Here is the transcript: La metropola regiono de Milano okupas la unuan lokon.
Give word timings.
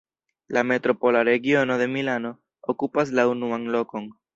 La 0.47 0.63
metropola 0.63 1.21
regiono 1.29 1.77
de 1.85 1.91
Milano 1.95 2.35
okupas 2.77 3.11
la 3.19 3.27
unuan 3.33 3.71
lokon. 3.79 4.15